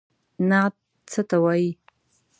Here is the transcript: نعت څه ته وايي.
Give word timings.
نعت 0.49 0.75
څه 1.11 1.21
ته 1.29 1.37
وايي. 1.43 1.71